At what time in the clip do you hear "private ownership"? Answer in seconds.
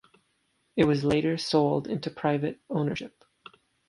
2.09-3.23